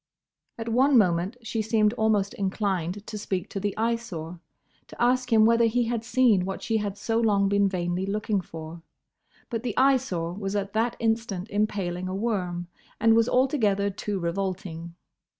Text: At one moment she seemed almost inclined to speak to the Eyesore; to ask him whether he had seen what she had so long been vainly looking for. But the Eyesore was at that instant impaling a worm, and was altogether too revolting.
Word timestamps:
At 0.57 0.67
one 0.67 0.97
moment 0.97 1.37
she 1.43 1.61
seemed 1.61 1.93
almost 1.93 2.33
inclined 2.33 3.05
to 3.05 3.17
speak 3.19 3.49
to 3.51 3.59
the 3.59 3.77
Eyesore; 3.77 4.39
to 4.87 4.99
ask 4.99 5.31
him 5.31 5.45
whether 5.45 5.65
he 5.65 5.83
had 5.83 6.03
seen 6.03 6.43
what 6.43 6.63
she 6.63 6.77
had 6.77 6.97
so 6.97 7.19
long 7.19 7.47
been 7.47 7.69
vainly 7.69 8.07
looking 8.07 8.41
for. 8.41 8.81
But 9.51 9.61
the 9.61 9.77
Eyesore 9.77 10.33
was 10.33 10.55
at 10.55 10.73
that 10.73 10.95
instant 10.97 11.51
impaling 11.51 12.07
a 12.07 12.15
worm, 12.15 12.65
and 12.99 13.15
was 13.15 13.29
altogether 13.29 13.91
too 13.91 14.17
revolting. 14.17 14.95